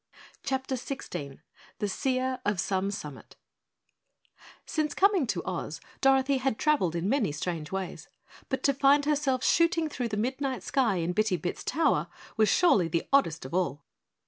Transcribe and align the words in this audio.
CHAPTER 0.41 0.77
16 0.77 1.43
The 1.77 1.87
Seer 1.87 2.39
of 2.43 2.59
Some 2.59 2.89
Summit 2.89 3.35
Since 4.65 4.95
coming 4.95 5.27
to 5.27 5.45
Oz, 5.45 5.79
Dorothy 6.01 6.37
had 6.37 6.57
traveled 6.57 6.95
in 6.95 7.07
many 7.07 7.31
strange 7.31 7.71
ways, 7.71 8.07
but 8.49 8.63
to 8.63 8.73
find 8.73 9.05
herself 9.05 9.43
shooting 9.43 9.87
through 9.89 10.07
the 10.07 10.17
midnight 10.17 10.63
sky 10.63 10.95
in 10.95 11.13
Bitty 11.13 11.37
Bit's 11.37 11.63
tower 11.63 12.07
was 12.35 12.49
surely 12.49 12.87
the 12.87 13.07
oddest 13.13 13.45
of 13.45 13.53
all. 13.53 13.83